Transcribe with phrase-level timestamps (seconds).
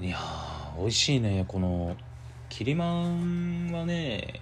[0.00, 1.94] いやー美味しいねこの
[2.48, 4.40] キリマンはね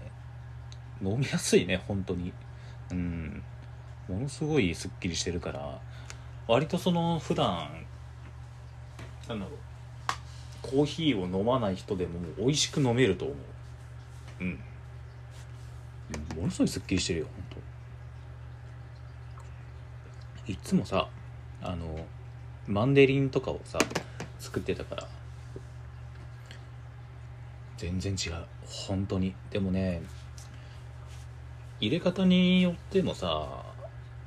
[1.02, 2.32] 飲みやすいね本当に。
[2.92, 3.42] うん。
[4.08, 5.80] ものすごいすっきりしてるから
[6.46, 7.68] 割とその普段
[9.28, 9.58] なんだろう
[10.62, 13.36] コーヒーを飲まない人でも美味しく飲めると思う。
[14.40, 14.60] うん。
[16.36, 17.62] ものすごいすっきりしてるよ本
[20.46, 20.52] 当。
[20.52, 21.08] いつもさ
[21.62, 22.06] あの
[22.68, 23.78] マンデリンとかをさ
[24.38, 25.17] 作ってたから
[27.78, 28.44] 全然違う。
[28.66, 29.34] 本当に。
[29.50, 30.02] でもね
[31.80, 33.46] 入れ方によってもさ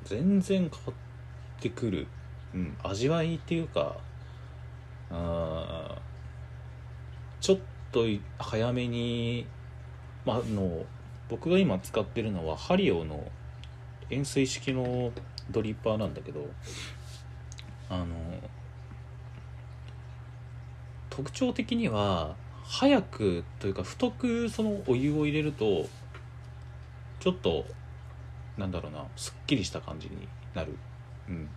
[0.05, 2.08] 全然変わってくる、
[2.54, 3.98] うん、味わいっていうか
[5.12, 5.98] あ
[7.41, 7.60] ちょっ
[7.91, 8.05] と
[8.40, 9.46] 早めに、
[10.26, 10.86] まあ、あの
[11.30, 13.30] 僕が今使ってるのはハリオの
[14.10, 15.12] 円錐式の
[15.49, 16.49] ドリッパーなんだけど
[17.90, 18.05] あの
[21.10, 22.36] 特徴的には
[22.72, 25.88] 早くというか太くそのお湯を入れると
[27.20, 27.66] ちょっと
[28.58, 30.78] なんだろうなすっきりした感じになる、
[31.28, 31.50] うん、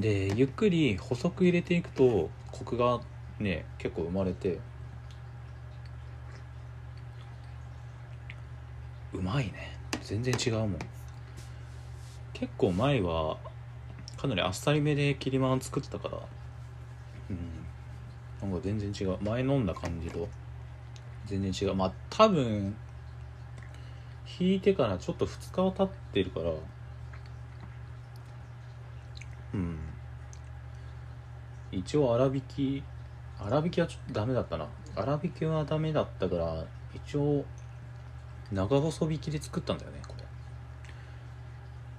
[0.00, 3.00] でゆっくり細く入れていくとコクが
[3.38, 4.58] ね結構生まれて
[9.14, 9.78] うまいね。
[10.02, 10.78] 全然違うもん。
[12.32, 13.36] 結構前は
[14.16, 16.18] かなりあっさりめで切りマン作ってたから。
[17.30, 17.61] うん。
[18.42, 19.16] なんか全然違う。
[19.20, 20.28] 前飲んだ感じと
[21.26, 21.74] 全然違う。
[21.74, 22.76] まあ多分
[24.40, 26.52] 引いてからちょっと2日は経ってるから。
[29.54, 29.78] うん。
[31.70, 32.82] 一応粗挽き
[33.38, 34.66] 粗挽きはちょっとダメだったな。
[34.96, 37.44] 粗挽きはダメだったから一応
[38.50, 40.14] 長細引きで作ったんだよねこ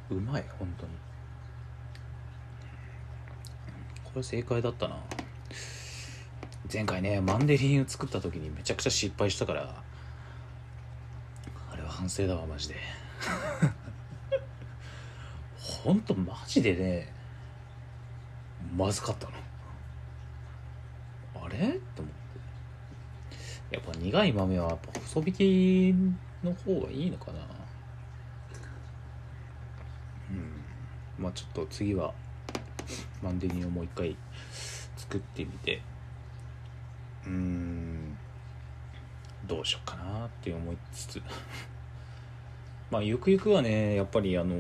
[0.10, 0.16] れ。
[0.18, 0.92] うまい本当に。
[4.04, 4.98] これ正解だったな。
[6.72, 9.84] 前回ねマンデリンを作った時にめちゃくちゃ失敗したから
[11.72, 12.76] あれは反省だわマジで。
[15.60, 17.14] ほんとマジでね
[18.76, 19.34] まずかったの。
[21.46, 21.58] あれ？
[21.96, 22.14] と思っ
[23.70, 23.76] て。
[23.76, 25.94] やっぱ苦い豆はやっぱ細引き
[26.44, 27.40] の方がいいのかな。
[30.32, 31.24] うん。
[31.24, 32.14] まあちょっと次は
[33.22, 34.16] マンデリンをもう一回
[34.96, 35.82] 作ってみて。
[37.28, 38.18] うん。
[39.46, 41.22] どうしようかなって思いつつ。
[42.92, 44.56] まあゆくゆくはねやっぱりあの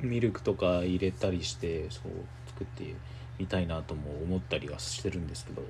[0.00, 2.12] ミルクとか入れたりしてそう
[2.46, 2.94] 作って
[3.38, 5.62] みたいなとも思ったりはしてるんですけど。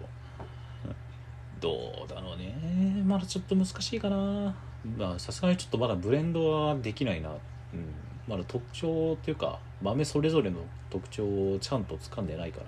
[1.61, 3.03] どうだろうね。
[3.05, 4.55] まだちょっと難しいかな。
[4.97, 7.39] まあさすがにちょっとまだブレンドはできないな、うん、
[8.29, 12.67] まだ特徴っていうか豆それぞれの特徴をちゃんと掴んでないから。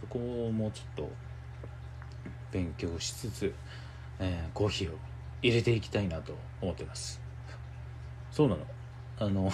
[0.00, 1.10] そこもちょっと
[2.52, 3.54] 勉強しつつ、
[4.20, 4.96] えー、コーヒーを
[5.42, 7.20] 入れていきたいなと思ってます。
[8.30, 8.66] そうなの。
[9.18, 9.50] あの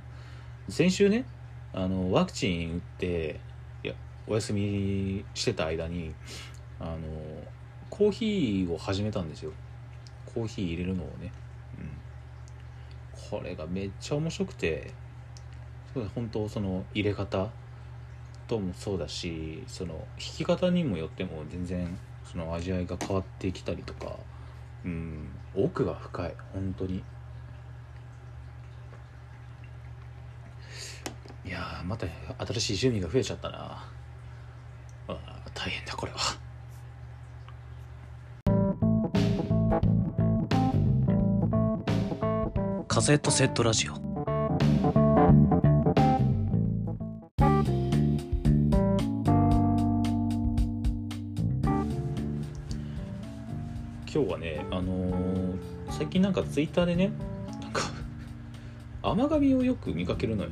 [0.68, 1.24] 先週ね
[1.72, 3.40] あのワクチン打って
[3.82, 3.94] いや
[4.26, 6.14] お休みしてた間に
[6.78, 6.98] あの
[7.90, 9.52] コーヒーを始めたんですよ。
[10.34, 11.32] コーヒー入れるのをね、
[11.78, 11.90] うん、
[13.30, 14.90] これがめっちゃ面白くて
[16.14, 17.48] 本当その入れ方
[18.48, 21.96] ともそうだしその弾き方にもよっても全然
[22.34, 24.16] その味わいが変わってきたりとか、
[24.84, 26.34] うん、奥が深い。
[26.52, 27.04] 本当に。
[31.44, 32.06] いやまた
[32.56, 33.84] 新しい趣味が増えちゃったな。
[35.06, 36.18] あ大変だこれは。
[42.88, 44.13] カセットセットラジオ
[56.24, 57.12] なんかツイッターでね
[57.60, 57.82] なんか
[59.02, 60.50] 甘噛みをよく見かけるのよ。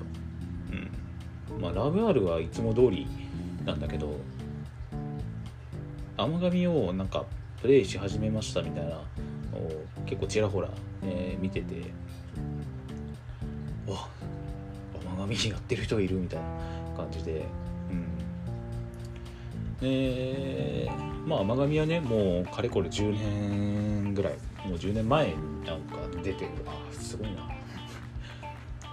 [0.71, 1.63] うん。
[1.63, 3.07] まあラブ R はいつも通り
[3.65, 4.15] なんだけど
[6.19, 7.25] 甘噛みをなんか
[7.63, 10.69] プレイし始めましたみたいなのを結構ちらほら、
[11.03, 11.91] えー、見てて
[13.87, 14.09] わ
[15.17, 16.47] 甘噛みやってる人いるみたいな
[16.99, 17.47] 感じで。
[17.91, 19.89] うん。
[19.89, 20.93] で
[21.27, 24.35] まあ甘噛みはねもうかれこれ10年ぐらい。
[24.67, 26.51] もう10年前になんか出てる。
[26.67, 27.43] あすごいな。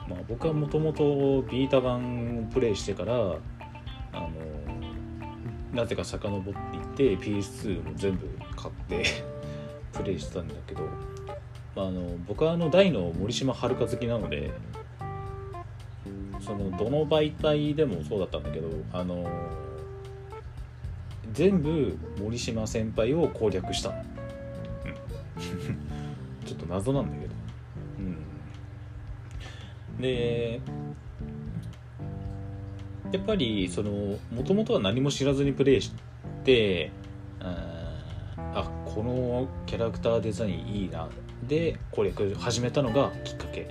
[0.07, 4.30] まあ僕はもともとビータ版をプレイしてからあの
[5.74, 6.54] なぜか遡っ
[6.95, 9.04] ていって PS2 も全部買って
[9.94, 10.81] プレイしてたんだけど、
[11.75, 14.51] まあ、あの僕はあの大の森島遥好きなので
[16.39, 19.30] そのどの媒体でもそうだったんだけどあの
[21.31, 23.94] 全部森島先輩を攻略した、
[26.69, 27.33] 謎なんだけど、
[27.98, 28.18] うん、
[30.01, 30.62] で
[33.12, 35.92] やっぱりそのもともとは何も知らずにプレイし
[36.44, 36.92] て
[37.39, 41.07] あこのキャラクターデザインいいな。
[41.48, 43.62] で攻略始めたのがきっかけ。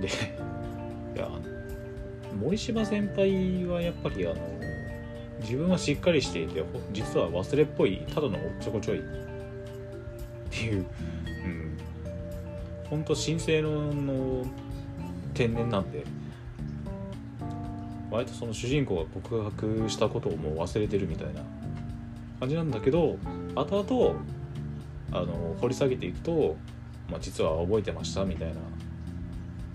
[0.00, 0.08] で
[1.14, 1.28] いや
[2.40, 4.36] 森島先輩はやっぱりあの
[5.40, 8.98] 自分はしっかりしていて実は忘れっぽいただのおっちょこちょい。
[8.98, 9.02] っ
[10.50, 10.86] ていう、
[12.94, 14.46] ほんと神聖のの
[15.34, 16.04] 天然なんで
[18.08, 21.40] 割とその主人公が告白したことをもう忘れてるみたいな
[22.38, 23.18] 感じなんだけど
[23.56, 24.20] 後々
[25.10, 26.56] あの掘り下げていくと、
[27.10, 28.54] まあ、実は覚えてましたみたいな、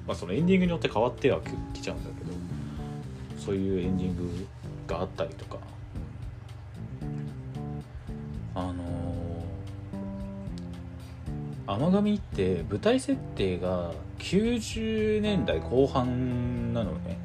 [0.08, 1.42] まあ、そのエンディングによって変わっては
[1.74, 2.32] きちゃうんだけど
[3.38, 4.48] そういうエンディング
[4.88, 5.58] があったりとか。
[11.70, 17.20] 甘神って舞台設定が90年代後半なのね。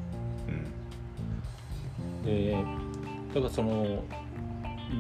[2.23, 2.27] うん。
[2.27, 2.53] で
[3.35, 4.05] だからその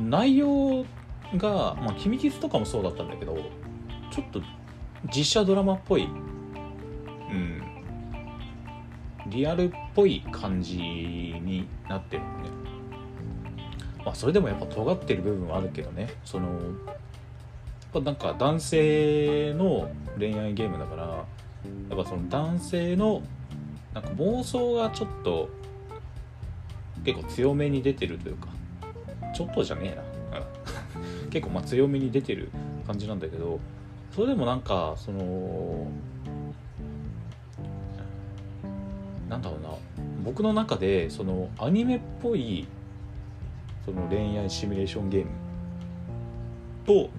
[0.09, 0.87] 内容
[1.37, 3.37] が、まあ、君キスとかもそうだったんだけど
[4.11, 4.41] ちょっと
[5.15, 6.09] 実写ドラマっぽい、う
[7.35, 7.63] ん、
[9.27, 12.49] リアルっぽい感じになってるのね。
[14.07, 16.09] まあ、それでもやっぱ尖ってる部分はあるけどね。
[16.25, 16.49] その
[17.95, 19.89] ぱなんか男性の
[20.19, 21.17] 恋愛ゲームだからや
[21.95, 23.23] っぱその男性の
[23.95, 25.49] なんか妄想がちょっと
[27.05, 28.49] 結構強めに出てるというか
[29.35, 30.03] ちょっとじゃねえな。
[31.31, 32.51] 結構まあ強めに出てる
[32.87, 33.59] 感じなんだけど
[34.13, 35.87] それでもなんかその
[39.29, 39.69] なんだろうな。
[40.25, 42.67] 僕の中でそのアニメっぽい
[43.85, 45.31] その恋愛シミュレーションゲーム
[46.87, 47.11] と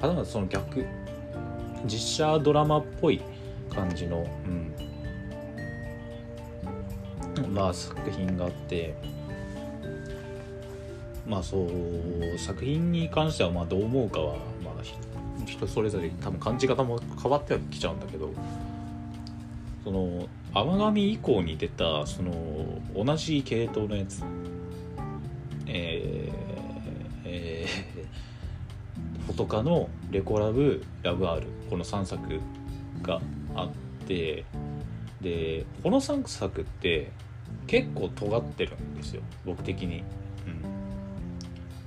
[0.00, 0.84] たまたその逆。
[1.84, 3.20] 実写ドラマっぽい
[3.72, 4.26] 感じの、
[7.36, 8.94] うん、まあ作品があって。
[11.26, 14.74] まあそう作品に関してはまあどう思うかはまあ
[15.44, 18.30] 人それぞれ多分感じ方も変わってはきちゃうんだけど。
[19.86, 22.32] その甘神以降に出たその
[22.92, 24.20] 同じ系統のやつ。
[29.36, 32.40] ー、フォトカのレコラブラブ R この3作
[33.02, 33.20] が
[33.54, 33.70] あっ
[34.06, 34.44] て
[35.20, 37.10] でこの3作って
[37.66, 40.04] 結構尖ってるんですよ僕的に、うん、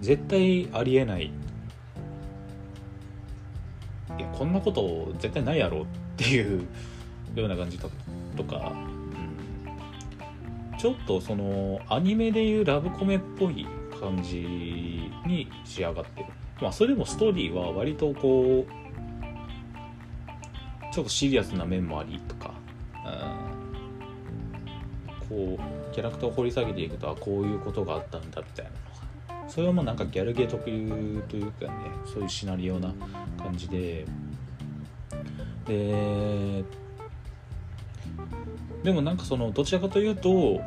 [0.02, 1.32] 絶対ありえない。
[4.18, 5.86] いやこんなこと絶対ないやろっ
[6.18, 6.68] ていう
[7.36, 7.88] ような感じと
[8.44, 8.74] か、
[10.74, 13.66] うん、ちょっとそのアニメでいうラブコメっぽい
[13.98, 14.40] 感じ
[15.26, 16.26] に仕上がってる。
[16.62, 18.72] まあそれでもストーリーは割とこう
[20.94, 22.54] ちょっとシリアスな面もありとか、
[23.06, 23.10] う
[23.46, 23.50] ん。
[25.30, 28.72] こうキャラクターを掘り下げていくとはこういうことがあったんだみたいな
[29.48, 31.72] それはもうなんかギャルゲー特有というかね
[32.06, 32.94] そういうシナリオな
[33.38, 34.06] 感じで。
[35.68, 36.64] で
[38.84, 40.62] でもなんかそのどちらかというと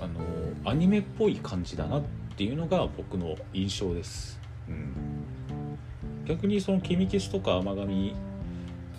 [0.00, 0.20] あの
[0.64, 2.02] アニメっぽい感じだなっ
[2.36, 5.78] ていうのが僕の印象です、うん、
[6.26, 8.14] 逆にその「君消し」とか「甘神」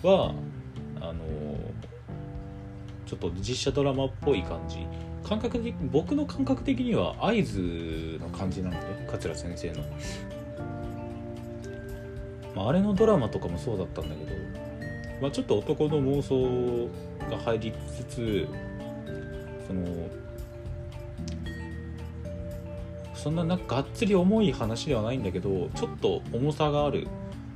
[0.02, 0.34] は
[1.00, 1.24] あの
[3.06, 4.86] ちょっと実写ドラマっぽい感じ。
[5.26, 9.84] 感覚的僕の感覚的には合図の感じなので桂先生の、
[12.54, 14.30] まあ、あれのドラマとかもそうだったんだけど、
[15.20, 16.88] まあ、ちょっと男の妄想
[17.28, 18.48] が入りつつ
[19.66, 19.82] その
[23.16, 27.08] そんななんかがっつり重い話ではないんだけどちょっと重さがある、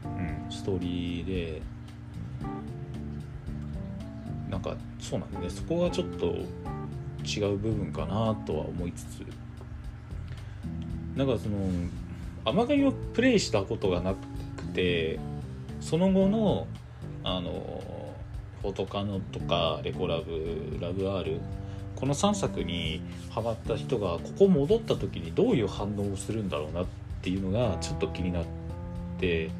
[0.05, 1.63] うん、ストーリーで
[4.51, 6.35] なんかそうなんで、ね、そこがちょっと
[7.25, 9.25] 違う部分かなとは思いつつ。
[11.17, 11.57] なんかその
[12.45, 15.19] 甘がみをプレイしたことがなくて
[15.81, 16.67] その後の
[17.23, 17.83] あの
[18.63, 21.41] フォトカノとかレコラブラブ R
[22.01, 26.87] この3作にハマった人がここ戻った時にどういう反応をするんだろうなっ
[27.21, 28.45] ていうのがちょっと気になっ
[29.19, 29.51] て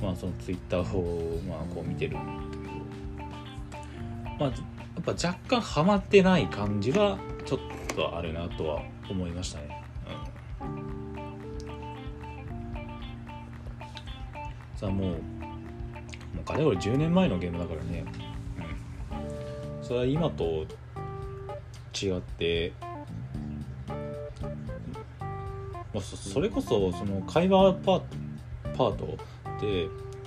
[0.00, 2.16] まあそのツイッターをまあこう見てる。
[2.16, 2.68] んだけ
[4.28, 4.50] どまあや
[5.00, 7.60] っぱ若干ハマってない感じはちょっ
[7.96, 9.84] とあるなとは思いましたね。
[10.60, 10.64] う
[14.76, 15.16] ん、さあもうも
[16.42, 18.04] うかれこれ10年前のゲームだからね、
[19.80, 20.64] うん、それは今と
[22.06, 22.72] 違って。
[25.94, 28.00] まあ、そそれこそその会話パー
[28.76, 29.06] パート
[29.60, 29.86] で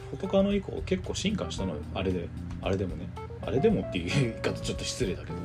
[0.10, 1.82] フォトカノ以降結構進化したのよ。
[1.94, 2.28] あれで
[2.62, 3.08] あれでもね。
[3.46, 5.44] あれでもっていう言い方ちょっと失礼だけど、うん、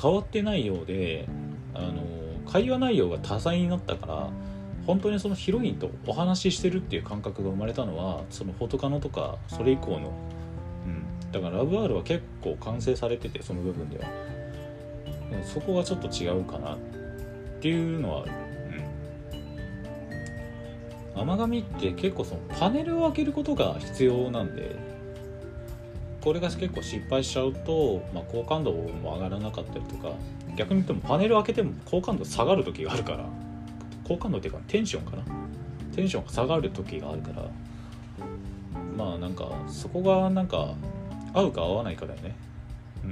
[0.00, 1.28] 変わってないようで
[1.74, 2.02] あの
[2.50, 4.30] 会話内容が多彩になったから
[4.86, 10.12] 本当にそのヒロインとお話ししてるっていう感覚が生まれたのはそのフォトカノとかそれ以降の、
[11.30, 14.04] だからラブ R は結構完成されててその部分では。
[15.44, 16.78] そこがちょっと違うかなっ
[17.62, 18.24] ていうのは、
[21.14, 24.76] うん、甘噛みって結構そのパネルを開けることが必要なんで
[26.20, 30.12] これが結構失敗しちゃうと、まあ、好感度も上がらなかったりとか
[30.54, 33.24] 逆に言ってもパネル開けても好感度下がる時があるから
[34.04, 35.22] 好感度っていうかテンションかな？
[35.94, 37.44] テンションが下がる時があるから
[38.98, 40.74] まあなんかそこがなんか
[41.34, 42.34] 合うか合わないかだよね。
[43.04, 43.06] う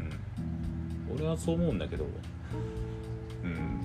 [1.14, 1.16] ん。
[1.16, 2.04] 俺はそう思うんだけど。
[3.44, 3.80] うん。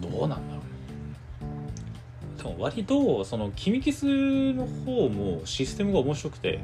[0.00, 0.66] どうなんだろう
[2.38, 4.04] でも割とそのキミキス
[4.52, 6.60] の方もシステムが面白くて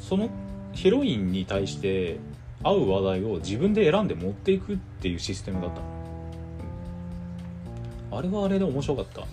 [0.00, 0.28] その
[0.72, 2.18] ヒロインに対して
[2.62, 5.80] 合う話題を自分で選んで持っていくっていうシステムだった。
[5.80, 5.96] の
[8.18, 9.24] あれはあれで面白かった、う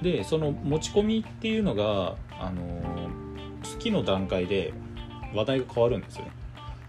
[0.00, 2.89] ん、でその持ち込みっていうのが、あの、
[3.62, 4.72] 月の段階で
[5.34, 6.32] 話題が変わるんですよね。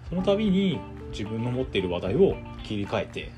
[0.09, 0.79] その度に
[1.11, 3.31] 自分の持っている話題を切り替えて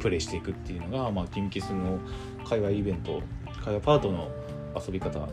[0.00, 1.98] プレイしていくっていうのが、まあ、キムキスの
[2.44, 3.22] 会話イベント
[3.64, 4.30] 会話パートの
[4.74, 5.26] 遊び方で。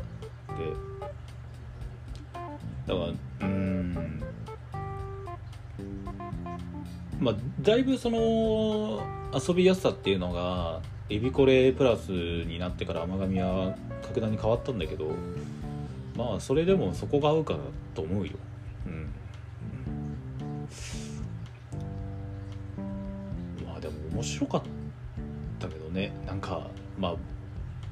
[2.88, 3.00] だか
[3.40, 4.24] らうん。
[7.20, 9.02] まあだいぶその
[9.34, 15.12] 遊びやすさっていうのがエビコレプラスになってから甘噛みは格段に変わったんだけど
[16.18, 17.56] まあそれでもそこが合うか
[17.94, 18.34] と思うよ。
[18.88, 19.14] うん。
[23.64, 24.62] まあでも面白かっ
[25.60, 26.12] たけどね。
[26.26, 27.16] なんかまあ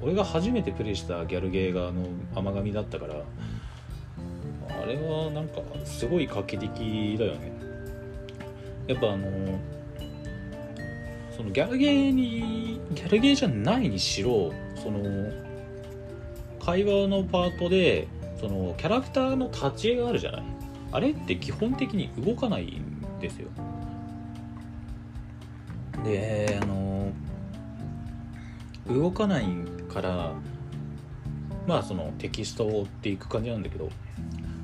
[0.00, 7.52] 俺が初めてプレイしたギャルゲーがあの甘噛みだったからあれはなんかすごい画期的だよね。
[8.88, 9.26] やっぱあの
[11.36, 15.00] そのギャルゲーにギャルゲーじゃないにしろその
[16.64, 18.08] 会話のパートで
[18.40, 20.42] そのキャラクターの立ち絵があるじゃない。
[20.92, 23.48] あれって基本的に動かないんですよ。
[26.04, 27.10] であの
[28.88, 29.46] 動かない
[29.92, 30.32] から
[31.66, 33.88] まあそのテキストを追っていく感じなんだけど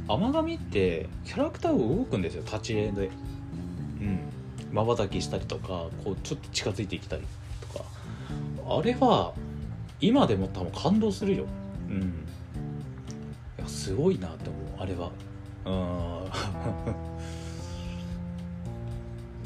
[0.06, 3.10] 甘噛みってキャラクターが動くんですよ立ち絵で。
[4.00, 4.20] うん。
[4.72, 7.22] まばたきしたりとかこうちょっと近づいてきたり
[7.60, 7.84] とか。
[8.68, 9.32] あれは
[10.00, 11.44] 今でも多分感動するよ。
[11.88, 12.26] うん。
[13.82, 15.10] すごいなって思うあれは。
[15.66, 15.72] うん。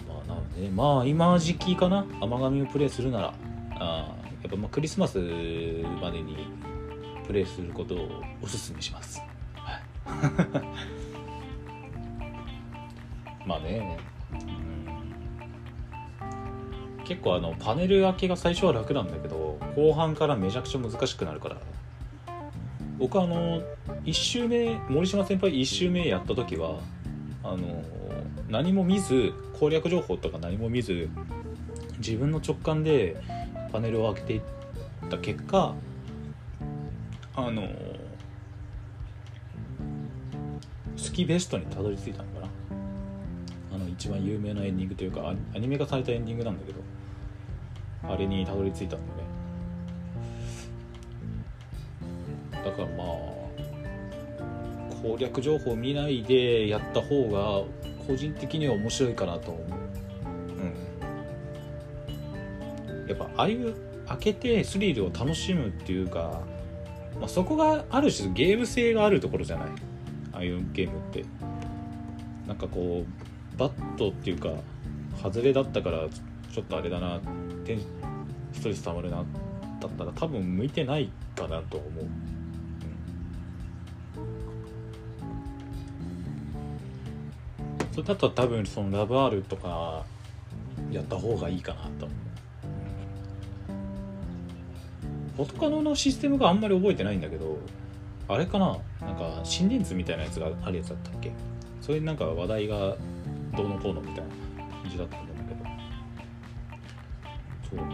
[0.07, 2.05] まあなのでまあ今時期かな。
[2.21, 3.33] 甘噛みをプレイするなら。
[3.76, 5.16] あやっぱまあクリスマス
[6.02, 6.49] までに
[7.26, 9.23] プレイすることをおすすめします、
[9.55, 9.83] はい、
[13.49, 13.97] まあね。
[17.05, 21.57] 結構あのパネル開けが最初は楽なんだけど後半からめちゃくちゃ難しくなるから。
[22.99, 23.62] 僕あの
[24.07, 26.79] 1周目森島先輩1周目やった時は
[27.43, 27.83] あの
[28.49, 31.09] 何も見ず攻略情報とか何も見ず
[31.99, 33.17] 自分の直感で
[33.73, 34.43] パネルを開けていっ
[35.11, 35.75] た結果
[37.35, 37.63] あの
[40.97, 42.47] 好きベストにたどり着いたのかな。
[43.75, 46.81] あの一番有名なエンディングというかアニメ化されたエンディングなんだけど
[48.09, 49.07] あれにたどり着いたんで。
[49.07, 49.27] ね
[52.53, 53.36] だからまあ
[55.03, 57.62] 攻略情報見ないでやった方が
[58.07, 59.65] 個人的には面白いかなと思う。
[63.00, 63.75] うんやっぱああいう
[64.07, 66.41] 開けてスリルを楽しむっていうか、
[67.21, 69.69] まあ、そこがある種ゲーム性があるところじゃない？
[70.33, 71.25] ああいうゲームって。
[72.47, 74.50] なんかこうバットっていうか
[75.21, 76.07] 外れだったから
[76.53, 77.21] ちょっとあれだな
[78.53, 79.17] ストレス溜まるな
[79.81, 82.07] だったら多分向いてないかなと思う、
[87.97, 90.05] それだったら多分そのラブ R とか
[90.93, 92.05] やった方がいいかなと。
[92.05, 92.19] 思う
[95.37, 97.57] フォトカノのシステムがあんまり覚えてないんだけど
[98.29, 98.76] あれかな？
[99.00, 101.33] なんか心電図みたいなやつがあるやつだったっけ？
[101.81, 102.76] それなんか話題が
[103.57, 104.25] どうのこうのみたい
[104.59, 105.65] な感じだったんだけど。
[107.71, 107.87] そう。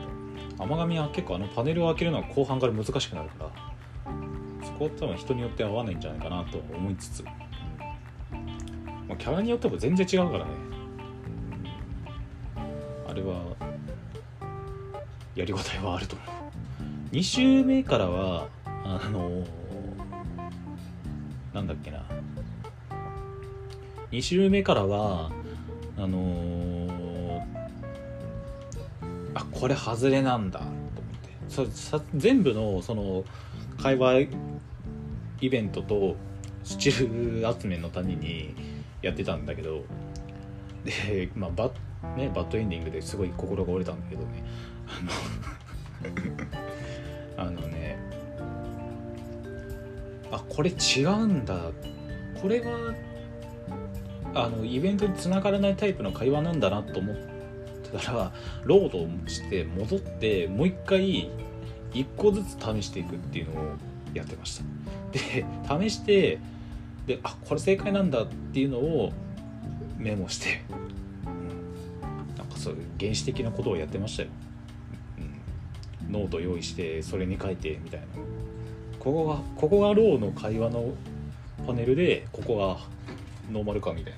[0.58, 3.50] 甘噛みは結構あのパネルを開けるのは後半から難しくなるから
[4.66, 7.24] そこは多分人によって合わないんじゃないかなと思いつつ、
[9.12, 10.50] まあ、キャラによっても全然違うからね。
[13.06, 13.42] あれは
[15.34, 17.14] やりごたえはあると思う。
[17.14, 19.44] 2週目からはあの
[21.52, 22.02] なんだっけな。
[24.12, 25.30] 2週目からは
[25.98, 27.42] あのー、
[29.34, 31.70] あこれ外れなんだと思って。
[31.76, 33.24] さ全部のその
[33.76, 34.28] 会話
[35.42, 36.16] イベントと
[36.64, 38.71] スチール集めの谷に
[39.02, 39.84] やってたんだけど
[40.84, 41.70] で、まあバ
[42.16, 44.44] ね、バッドエンディングですごい心が折れたんだけどね。
[47.38, 47.96] あの あのね
[50.30, 51.70] あこれ違うんだ。
[52.40, 52.94] これは
[54.34, 58.32] あのイベントにつながらないタイプの会話なんだなと思ってたら
[58.64, 61.30] ロードして戻ってもう一回
[61.92, 63.64] 一個ずつ試していくっていうのを
[64.14, 64.64] やってました。
[65.12, 65.44] で
[65.86, 66.38] 試して
[67.06, 69.12] であこれ正解なんだっていうのを
[69.98, 70.62] メモして、
[71.26, 74.28] うん、なんかそういう原始的なことをやってましたよ、
[75.18, 78.06] うん、ノート用意してそれに書いてみたいな。
[79.02, 80.94] ここがここがローの会話の
[81.66, 82.78] パネルでここが
[83.52, 84.12] ノーマルかみたい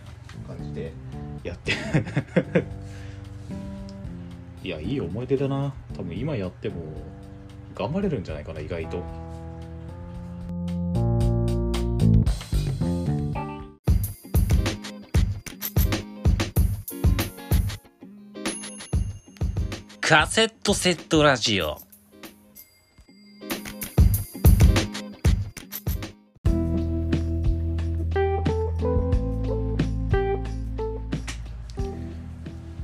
[0.47, 0.93] な感じで
[1.43, 1.73] やって。
[4.62, 5.73] いやいい思い出だな。
[5.97, 6.75] 多分今やっても
[7.75, 9.03] 頑張れるんじゃないかな意外と。
[20.06, 21.78] カセットセットラジオ。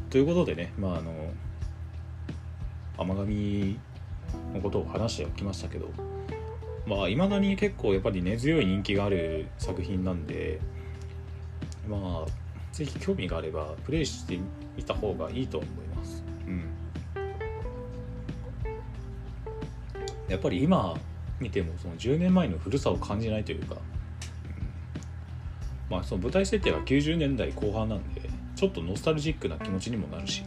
[0.09, 1.13] ということでねまああの
[2.97, 3.79] 甘神
[4.55, 5.91] のことを話しておきましたけど
[6.87, 10.59] まあいまだに結構やっぱり根強い人気がある作品なんで
[11.87, 12.27] まあ
[12.73, 14.39] ぜひ興味があればプレイして
[14.75, 15.90] みた方がいいと思います。
[20.31, 20.97] やっぱり今
[21.41, 23.75] 見てもその10年前の古さを感じないというか、
[25.91, 28.23] まあその舞台設定が90年代後半なんで
[28.55, 30.45] ちょっとノスタルジックな気持ちにもなるし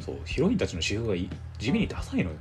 [0.00, 1.14] そうヒロインたちの私服が
[1.58, 2.36] 地味にダサいのよ。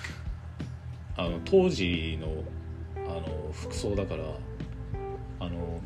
[1.18, 2.42] あの当時の
[3.06, 4.24] あの服装だから
[5.40, 5.80] あの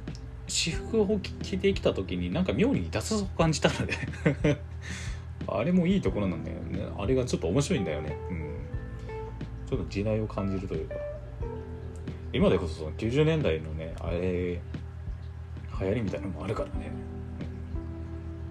[0.47, 4.63] 私服を着てきた時になんか妙にダサさを感じたので。
[5.49, 6.87] あれもいいところなんだよね。
[6.97, 8.17] あれがちょっと面白いんだよね。
[8.31, 8.52] うん。
[9.73, 10.97] ちょっと時代を感じるというか。
[12.35, 14.61] 今でこそその90年代のねあれ流
[15.79, 16.91] 行りみたいなのもあるからね、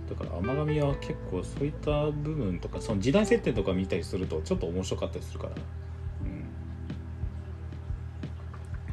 [0.10, 5.54] うん、だから甘神は結構そういった部分とかその時代設定とか見たりするとちょっと面白かったりするから、
[6.24, 6.26] う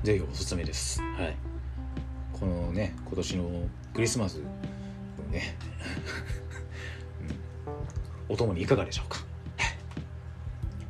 [0.01, 1.01] ん、ぜひおすすめです。
[1.01, 1.37] はい。
[2.39, 3.49] このね今年の
[3.95, 4.43] クリスマスの
[5.31, 5.57] ね、
[8.29, 9.28] うん、お供にいかがでしょうか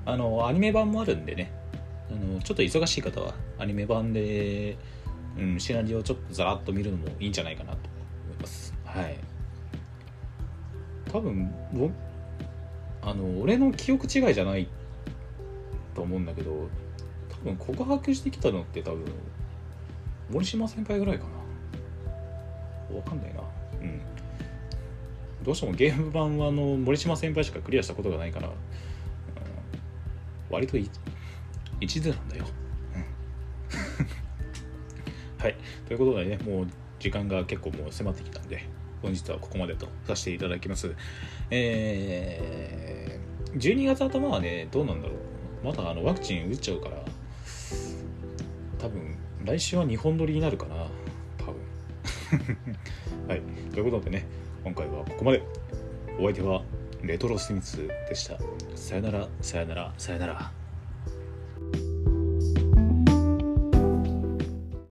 [0.09, 1.53] あのアニメ版もあるんでね。
[2.11, 4.79] あのちょっと忙しい方はアニメ版で、
[5.39, 7.79] うん、シナリオをちょっとざらっと見るのもいいんじゃないかなと
[8.25, 8.73] 思います。
[8.87, 9.19] はい。
[11.13, 11.53] 多分
[13.03, 14.67] あの俺の記憶違いじゃない
[15.95, 16.69] と思うんだけど
[17.29, 19.05] 多分告白してきたのって多分
[20.31, 21.25] 森島先輩ぐらいか
[22.91, 22.97] な。
[22.97, 23.43] わかんないな。
[23.83, 24.01] うん。
[25.45, 28.49] どうしてもゲーム版はあの森島先輩しかクリアしたことがないから
[30.51, 30.91] 割と一
[32.01, 32.45] 途なんだよ。
[32.95, 33.03] うん、
[35.43, 35.57] はい。
[35.87, 36.67] ということでね、もう
[36.99, 38.65] 時間が結構もう迫ってきたんで、
[39.03, 40.95] 本日はここまでとさせていただきます。
[41.51, 45.67] えー、12月頭はね、どうなんだろう。
[45.67, 47.05] まだあのワクチン打っちゃうから、
[48.79, 50.87] 多分来週は2本撮りになるかな。
[51.39, 51.55] 多分。
[53.29, 53.43] はい。
[53.73, 54.27] ということでね、
[54.65, 55.43] 今回はここまで。
[56.21, 56.58] お相手は
[57.09, 58.37] レトロスミスでした。
[58.77, 60.58] さよなら、さよなら、さよなら。